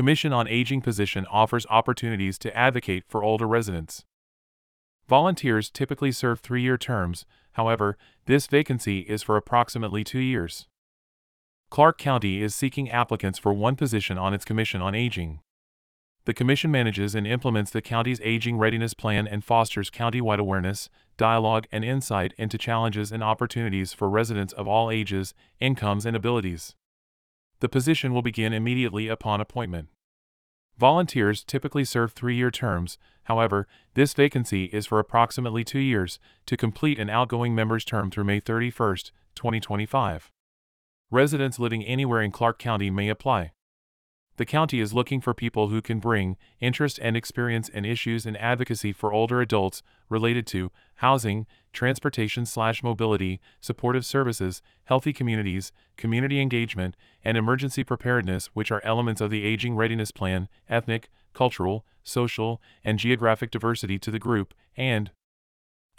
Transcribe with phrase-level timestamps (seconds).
[0.00, 4.06] Commission on Aging position offers opportunities to advocate for older residents.
[5.06, 10.66] Volunteers typically serve three year terms, however, this vacancy is for approximately two years.
[11.68, 15.40] Clark County is seeking applicants for one position on its Commission on Aging.
[16.24, 20.88] The Commission manages and implements the county's Aging Readiness Plan and fosters countywide awareness,
[21.18, 26.74] dialogue, and insight into challenges and opportunities for residents of all ages, incomes, and abilities.
[27.60, 29.88] The position will begin immediately upon appointment.
[30.78, 36.56] Volunteers typically serve three year terms, however, this vacancy is for approximately two years to
[36.56, 38.96] complete an outgoing member's term through May 31,
[39.34, 40.32] 2025.
[41.10, 43.52] Residents living anywhere in Clark County may apply.
[44.40, 48.38] The county is looking for people who can bring interest and experience in issues and
[48.38, 56.40] advocacy for older adults related to housing, transportation slash mobility, supportive services, healthy communities, community
[56.40, 62.62] engagement, and emergency preparedness, which are elements of the Aging Readiness Plan, ethnic, cultural, social,
[62.82, 65.10] and geographic diversity to the group, and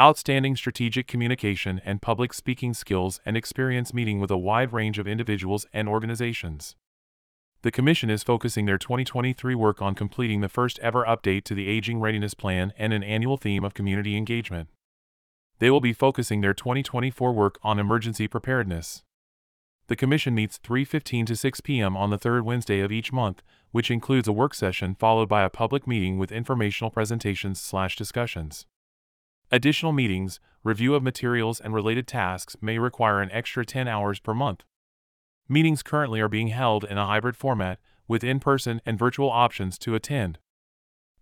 [0.00, 5.06] outstanding strategic communication and public speaking skills and experience meeting with a wide range of
[5.06, 6.74] individuals and organizations
[7.62, 11.68] the Commission is focusing their 2023 work on completing the first ever update to the
[11.68, 14.68] Aging Readiness Plan and an annual theme of community engagement.
[15.58, 19.02] They will be focusing their 2024 work on emergency preparedness.
[19.88, 21.96] The Commission meets 3:15 to 6 p.m.
[21.98, 25.50] on the third Wednesday of each month, which includes a work session followed by a
[25.50, 28.66] public meeting with informational presentations/discussions.
[29.50, 34.32] Additional meetings, review of materials and related tasks may require an extra 10 hours per
[34.32, 34.64] month.
[35.52, 39.78] Meetings currently are being held in a hybrid format, with in person and virtual options
[39.78, 40.38] to attend.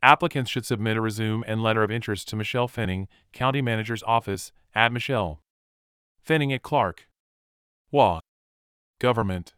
[0.02, 4.52] Applicants should submit a resume and letter of interest to Michelle Finning, County Manager's Office,
[4.74, 5.40] at Michelle
[6.22, 7.08] Finning at Clark.
[7.90, 8.20] WA.
[9.00, 9.54] Government.